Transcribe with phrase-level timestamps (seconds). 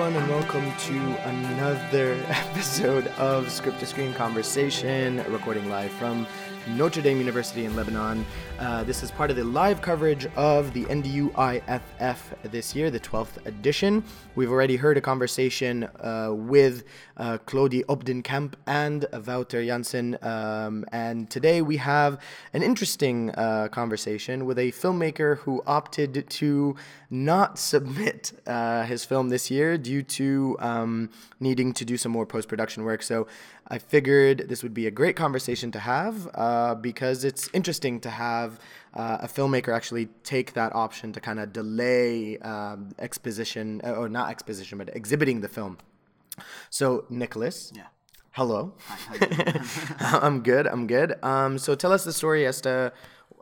[0.00, 6.26] everyone, and welcome to another episode of Script to Screen Conversation, recording live from
[6.68, 8.24] Notre Dame University in Lebanon.
[8.58, 13.00] Uh, this is part of the live coverage of the NDU IFF this year, the
[13.00, 14.04] 12th edition.
[14.34, 16.84] We've already heard a conversation uh, with
[17.16, 22.20] uh, Claudie Obdenkamp and Wouter Janssen, um, and today we have
[22.52, 26.76] an interesting uh, conversation with a filmmaker who opted to
[27.10, 32.26] not submit uh, his film this year due to um, needing to do some more
[32.34, 33.02] post production work.
[33.02, 33.26] So
[33.74, 38.10] I figured this would be a great conversation to have uh, because it's interesting to
[38.10, 38.50] have
[38.94, 44.08] uh, a filmmaker actually take that option to kind of delay um, exposition, uh, or
[44.08, 45.74] not exposition, but exhibiting the film.
[46.70, 46.86] So,
[47.22, 47.72] Nicholas.
[47.74, 47.88] Yeah.
[48.38, 48.60] Hello.
[48.86, 49.64] Hi, how you doing?
[50.26, 50.64] I'm good.
[50.68, 51.10] I'm good.
[51.32, 52.92] Um, so tell us the story as to,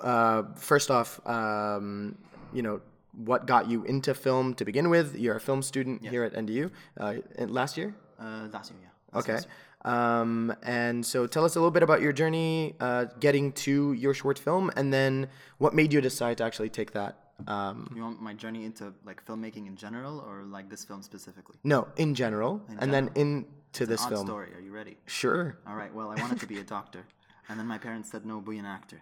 [0.00, 2.16] uh, first off, um,
[2.54, 2.80] you know,
[3.24, 5.16] what got you into film to begin with.
[5.16, 6.70] You're a film student here at NDU.
[6.98, 7.14] Uh,
[7.46, 7.94] last year.
[8.20, 8.88] uh, last year, yeah.
[9.14, 9.32] This Okay.
[9.32, 9.42] year.
[9.84, 14.12] Um, and so tell us a little bit about your journey uh, getting to your
[14.14, 17.16] short film, and then what made you decide to actually take that.
[17.46, 21.56] Um, You want my journey into like filmmaking in general, or like this film specifically?
[21.64, 24.26] no, in general, and then into this Odd film.
[24.26, 24.48] story.
[24.56, 24.96] Are you ready?
[25.06, 25.56] Sure.
[25.66, 25.94] All right.
[25.94, 27.04] Well, I wanted to be a doctor,
[27.48, 29.00] and then my parents said no, be an actor.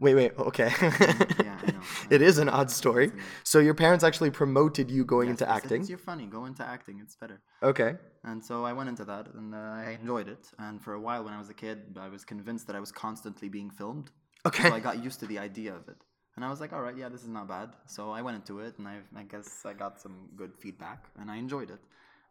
[0.00, 0.32] Wait, wait.
[0.38, 0.70] Okay.
[0.80, 1.80] Yeah, I know.
[2.10, 3.12] it is an odd story.
[3.44, 5.80] So your parents actually promoted you going into They acting.
[5.82, 6.26] "It's- You're funny.
[6.26, 6.96] Go into acting.
[7.04, 7.38] It's better.
[7.62, 7.92] Okay.
[8.24, 10.44] And so I went into that, and uh, I enjoyed it.
[10.58, 12.92] And for a while, when I was a kid, I was convinced that I was
[12.92, 14.10] constantly being filmed.
[14.46, 14.68] Okay.
[14.70, 16.00] So I got used to the idea of it.
[16.36, 17.68] And I was like, all right, yeah, this is not bad.
[17.86, 21.30] So I went into it, and I, I guess I got some good feedback, and
[21.30, 21.82] I enjoyed it.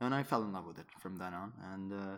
[0.01, 1.49] And I fell in love with it from then on.
[1.73, 2.17] And uh,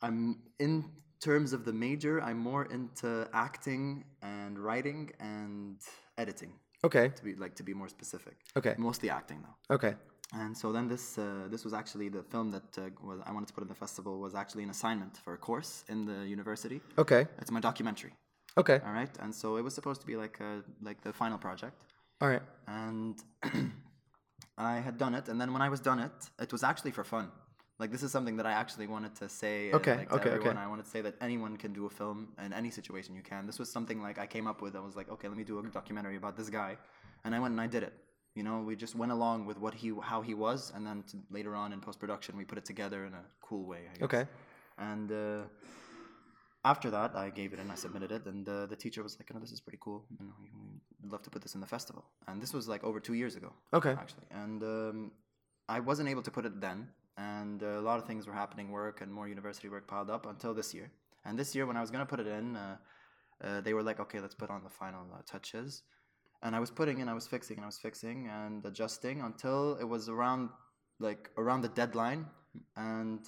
[0.00, 0.84] I'm in
[1.22, 5.76] terms of the major, I'm more into acting and writing and
[6.18, 6.52] editing.
[6.84, 7.06] Okay.
[7.18, 8.36] To be like to be more specific.
[8.56, 8.74] Okay.
[8.78, 9.74] Mostly acting though.
[9.76, 9.94] Okay.
[10.34, 13.48] And so then this uh, this was actually the film that uh, was, I wanted
[13.50, 16.80] to put in the festival was actually an assignment for a course in the university.
[16.98, 17.22] Okay.
[17.40, 18.12] It's my documentary.
[18.56, 18.80] Okay.
[18.86, 21.74] All right, and so it was supposed to be like a, like the final project,
[22.20, 22.42] All right.
[22.66, 23.16] and
[24.58, 27.04] I had done it, and then when I was done it, it was actually for
[27.04, 27.30] fun.
[27.82, 29.54] Like this is something that I actually wanted to say.
[29.78, 30.36] Okay, like, to okay, okay.
[30.38, 30.58] everyone.
[30.66, 33.40] I wanted to say that anyone can do a film in any situation you can.
[33.50, 34.72] This was something like I came up with.
[34.80, 36.72] I was like, okay, let me do a documentary about this guy,
[37.24, 37.94] and I went and I did it.
[38.38, 41.16] You know, we just went along with what he, how he was, and then to,
[41.38, 43.82] later on in post production, we put it together in a cool way.
[43.92, 44.04] I guess.
[44.08, 44.24] Okay.
[44.90, 45.40] And uh,
[46.72, 49.28] after that, I gave it and I submitted it, and uh, the teacher was like,
[49.34, 50.00] "No, this is pretty cool.
[50.20, 50.50] You know, we-
[51.00, 53.34] we'd love to put this in the festival." And this was like over two years
[53.40, 53.94] ago, Okay.
[54.02, 54.28] actually.
[54.42, 54.98] And um,
[55.68, 56.78] I wasn't able to put it then,
[57.16, 60.26] and uh, a lot of things were happening, work and more university work piled up
[60.26, 60.90] until this year.
[61.24, 62.76] And this year, when I was gonna put it in, uh,
[63.44, 65.82] uh, they were like, "Okay, let's put on the final uh, touches."
[66.42, 69.76] And I was putting and I was fixing and I was fixing and adjusting until
[69.76, 70.50] it was around
[70.98, 72.26] like around the deadline,
[72.76, 73.20] and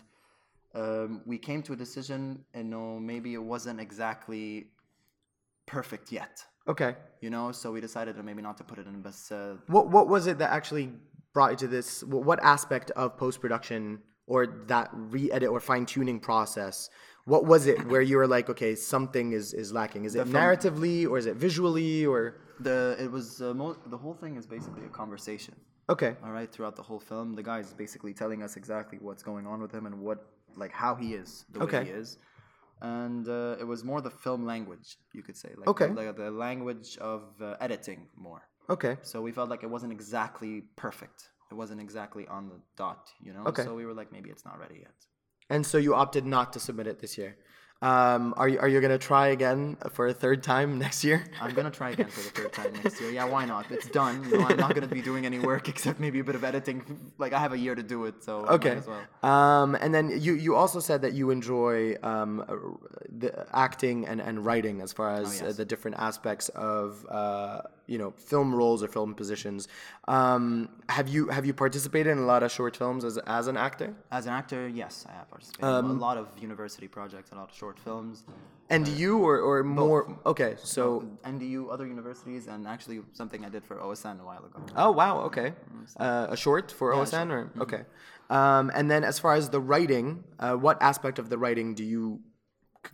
[0.74, 2.44] um, we came to a decision.
[2.54, 4.68] and know, maybe it wasn't exactly
[5.66, 6.44] perfect yet.
[6.66, 6.96] Okay.
[7.20, 9.88] You know, so we decided to maybe not to put it in, but uh, What
[9.90, 10.92] What was it that actually
[11.34, 12.02] brought you to this?
[12.04, 13.82] What aspect of post production
[14.26, 16.88] or that re-edit or fine tuning process?
[17.26, 20.04] What was it where you were like, okay, something is is lacking?
[20.08, 22.20] Is it film- narratively or is it visually or?
[22.60, 25.54] the it was uh, mo- the whole thing is basically a conversation.
[25.94, 26.12] Okay.
[26.24, 29.46] All right, throughout the whole film, the guy is basically telling us exactly what's going
[29.52, 30.18] on with him and what,
[30.56, 31.80] like, how he is, the Okay.
[31.80, 32.16] way he is.
[32.80, 35.88] And uh, it was more the film language, you could say, like, Okay.
[35.88, 38.42] the, like the language of uh, editing more.
[38.70, 38.96] Okay.
[39.02, 41.28] So we felt like it wasn't exactly perfect.
[41.50, 43.44] It wasn't exactly on the dot, you know.
[43.46, 43.64] Okay.
[43.64, 44.94] So we were like, maybe it's not ready yet.
[45.50, 47.36] And so you opted not to submit it this year.
[47.82, 51.22] Um, are you Are you gonna try again for a third time next year?
[51.38, 53.10] I'm gonna try again for the third time next year.
[53.10, 53.70] Yeah, why not?
[53.70, 54.24] It's done.
[54.24, 57.12] You know, I'm not gonna be doing any work except maybe a bit of editing.
[57.18, 58.76] Like I have a year to do it, so Okay.
[58.76, 59.02] as well.
[59.30, 62.54] Um, and then you, you also said that you enjoy um, uh,
[63.18, 65.56] the acting and, and writing as far as uh, Oh, yes.
[65.56, 69.68] the different aspects of uh, you know film roles or film positions.
[70.08, 73.56] Um, have you have you participated in a lot of short films as, as an
[73.56, 73.94] actor?
[74.10, 77.34] As an actor, yes, I have participated Um, in a lot of university projects, a
[77.34, 78.24] lot of short films.
[78.70, 80.16] And you or, or more?
[80.24, 84.58] Okay, so NDU, other universities, and actually something I did for OSN a while ago.
[84.76, 85.52] oh wow, okay,
[85.98, 87.82] uh, a short for a OSN or okay.
[88.30, 91.84] Um, and then as far as the writing, uh, what aspect of the writing do
[91.84, 92.20] you,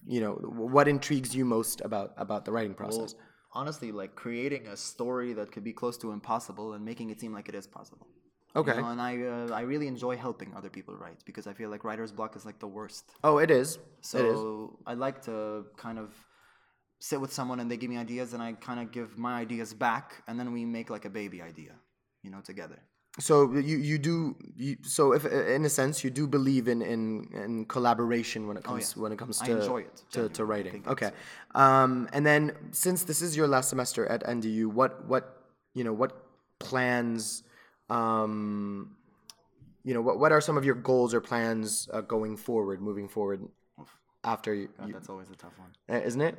[0.07, 3.15] you know, what intrigues you most about about the writing process?
[3.53, 7.33] Honestly, like creating a story that could be close to impossible and making it seem
[7.33, 8.07] like it is possible.
[8.55, 8.75] Okay.
[8.75, 11.71] You know, and I, uh, I really enjoy helping other people write because I feel
[11.71, 13.13] like writer's block is like the worst.
[13.23, 13.79] Oh, it is.
[14.01, 14.41] So it is.
[14.87, 16.13] I like to kind of
[16.99, 19.73] sit with someone and they give me ideas and I kind of give my ideas
[19.73, 21.75] back and then we make like a baby idea,
[22.23, 22.81] you know, together.
[23.19, 27.29] So you you do you, so if in a sense you do believe in in,
[27.35, 29.03] in collaboration when it comes Oh, yeah.
[29.03, 30.85] when it comes to it, to, to writing.
[30.87, 31.11] Okay,
[31.55, 35.43] um, and then since this is your last semester at NDU, what what
[35.75, 36.13] you know what
[36.61, 37.43] plans
[37.91, 38.95] um,
[39.83, 43.09] you know what what are some of your goals or plans uh, going forward, moving
[43.09, 43.43] forward
[44.25, 45.71] after you, God, you that's always a tough one.
[45.89, 46.37] uh, isn't it?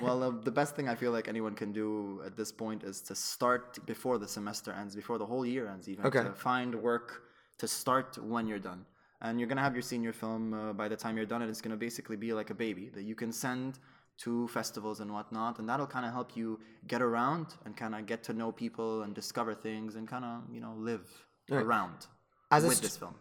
[0.02, 3.00] well, uh, the best thing I feel like anyone can do at this point is
[3.02, 6.24] to start before the semester ends, before the whole year ends, even Okay.
[6.24, 7.22] to find work
[7.58, 8.84] to start when you're done.
[9.20, 11.60] And you're gonna have your senior film uh, by the time you're done, and it's
[11.60, 13.78] gonna basically be like a baby that you can send
[14.18, 18.06] to festivals and whatnot, and that'll kind of help you get around and kind of
[18.06, 21.08] get to know people and discover things and kind of you know live
[21.50, 22.06] around
[22.50, 23.14] As a with st- this film.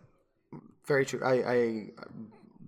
[0.85, 1.21] Very true.
[1.23, 1.89] I, I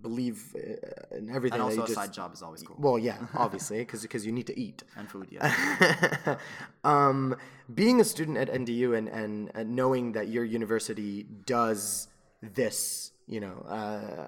[0.08, 2.00] believe uh, in everything And that also you a just.
[2.02, 2.78] side job is always cool.
[2.86, 4.80] Well, yeah, obviously, because you need to eat.
[4.98, 6.38] and food, yeah.
[6.94, 7.36] um,
[7.82, 11.14] being a student at NDU and, and uh, knowing that your university
[11.56, 12.08] does
[12.60, 14.28] this, you know, uh,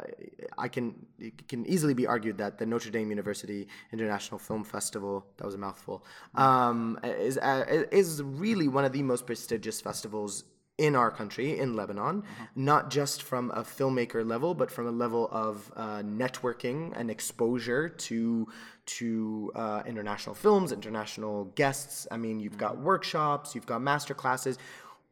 [0.65, 0.85] I can
[1.19, 5.55] it can easily be argued that the Notre Dame University International Film Festival that was
[5.59, 5.97] a mouthful
[6.33, 10.31] um, is uh, is really one of the most prestigious festivals
[10.77, 12.23] in our country, in Lebanon,
[12.55, 17.89] not just from a filmmaker level, but from a level of uh, networking and exposure
[17.89, 18.47] to
[18.85, 22.07] to uh, international films, international guests.
[22.11, 24.57] I mean, you've got workshops, you've got master classes.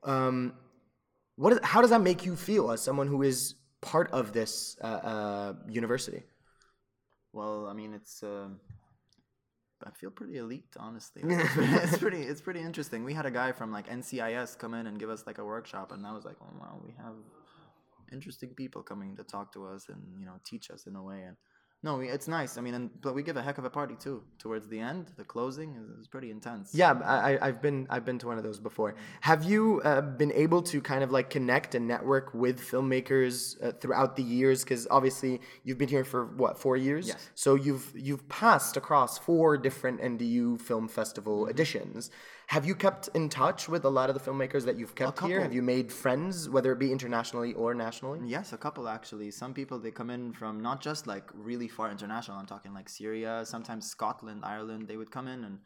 [0.04, 0.54] Um,
[1.36, 4.78] what is, how does that make you feel as someone who is part of this
[4.82, 6.24] uh, uh, university?
[7.34, 8.24] Well, I mean, it's.
[9.84, 11.22] I feel pretty elite, honestly.
[11.24, 12.22] Like, it's, pretty, it's pretty.
[12.22, 13.04] It's pretty interesting.
[13.04, 15.92] We had a guy from like NCIS come in and give us like a workshop,
[15.92, 17.16] and I was like, oh wow, we have
[18.12, 21.24] interesting people coming to talk to us and you know teach us in a way.
[21.24, 21.36] And
[21.88, 22.52] no, it's nice.
[22.58, 24.18] I mean, and but we give a heck of a party too.
[24.46, 26.66] Towards the end, the closing is, is pretty intense.
[26.82, 28.92] Yeah, I, I- I've been I've been to one of those before.
[29.22, 33.72] Have you uh, been able to kind of like connect and network with filmmakers uh,
[33.82, 34.64] throughout the years?
[34.64, 37.08] Because obviously you've been here for what four years.
[37.08, 37.30] Yes.
[37.36, 41.50] So you've you've passed across four different NDU Film Festival Mm-hmm.
[41.56, 42.10] editions.
[42.48, 45.42] Have you kept in touch with a lot of the filmmakers that you've kept here?
[45.42, 48.20] Have you made friends, whether it be internationally or nationally?
[48.24, 49.32] Yes, a couple actually.
[49.32, 52.38] Some people they come in from not just like really far international.
[52.38, 54.88] I'm talking like Syria, sometimes Scotland, Ireland.
[54.88, 55.60] They would come in and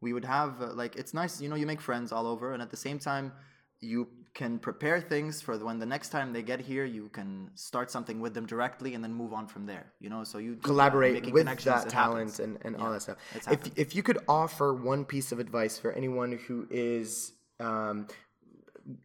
[0.00, 2.60] we would have uh, like it's nice, you know, you make friends all over, and
[2.62, 3.32] at the same time,
[3.80, 7.90] you can prepare things for when the next time they get here, you can start
[7.90, 9.92] something with them directly and then move on from there.
[10.00, 12.40] You know, so you collaborate with connections, that talent happens.
[12.40, 13.18] and, and all that stuff.
[13.50, 18.08] If, if you could offer one piece of advice for anyone who is um,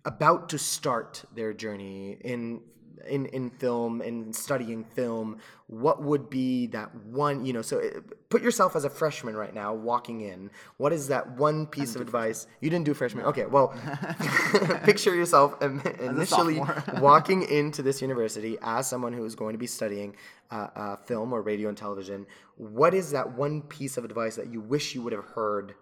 [0.03, 2.61] about to start their journey in
[3.07, 5.37] in in film and studying film,
[5.67, 7.45] what would be that one?
[7.45, 7.99] You know, so uh,
[8.29, 10.49] put yourself as a freshman right now, walking in.
[10.77, 13.25] What is that one piece of advice you didn't do freshman?
[13.25, 13.73] Okay, well,
[14.83, 16.61] picture yourself initially
[16.99, 20.15] walking into this university as someone who is going to be studying
[20.51, 22.25] uh, uh, film or radio and television,
[22.55, 25.75] what is that one piece of advice that you wish you would have heard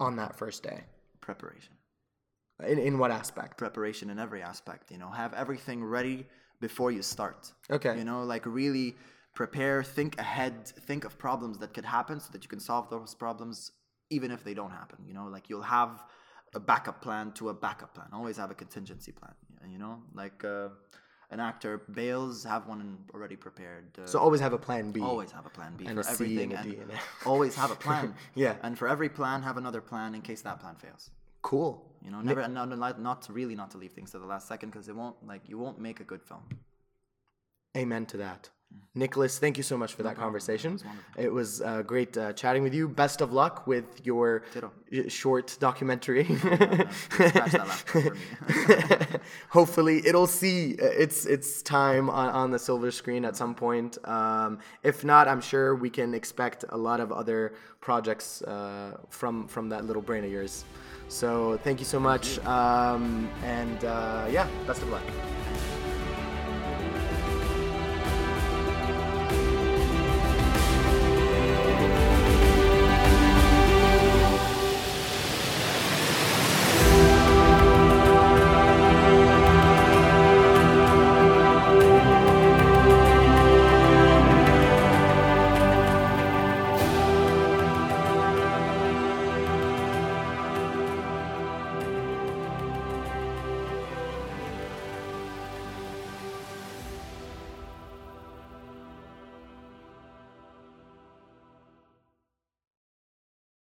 [0.00, 0.84] on that first day?
[1.24, 1.72] preparation.
[2.64, 3.56] In, in what aspect?
[3.56, 6.26] preparation in every aspect you know have everything ready
[6.60, 7.52] before you start.
[7.70, 7.96] Okay.
[7.98, 8.94] you know like really
[9.34, 10.54] prepare think ahead
[10.88, 13.72] think of problems that could happen so that you can solve those problems
[14.10, 15.26] even if they don't happen you know?
[15.26, 16.04] Like you'll have
[16.54, 18.08] a backup plan to a backup plan.
[18.12, 19.34] Always have a contingency plan
[19.74, 20.02] you know?
[20.14, 20.68] Like uh,
[21.30, 25.00] an actor bails have one already prepared uh, So always have a plan B.
[25.00, 26.92] always have a plan b And for a C everything and a and
[27.26, 28.14] always have a plan.
[28.34, 28.54] Yeah.
[28.62, 31.10] and for every plan have another plan in case that plan fails
[31.44, 31.84] Cool.
[32.02, 34.70] you know, never not, not not really not to leave things to the last second
[34.70, 36.42] because it won't like you won't make a good film.
[37.76, 38.48] Amen to that.
[38.94, 40.72] Nicholas, thank you so much for that conversation.
[40.72, 40.82] was.
[41.16, 42.88] It was uh, great uh, chatting with you.
[42.88, 44.42] Best of luck with your
[45.08, 46.24] short documentary.
[46.38, 49.20] Scratch that last part for me.
[49.50, 53.98] Hopefully, it'll see uh, its its time on, on the silver screen at some point.
[54.08, 59.46] Um, if not, I'm sure we can expect a lot of other projects uh, from
[59.48, 60.64] from that little brain of yours.
[61.08, 65.02] So thank you so much, Um, and uh, yeah, best of luck.